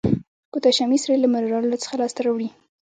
پوتاشیمي 0.51 0.97
سرې 1.03 1.15
له 1.21 1.27
منرالونو 1.33 1.81
څخه 1.83 1.95
لاس 2.01 2.11
ته 2.15 2.21
راوړي. 2.25 2.49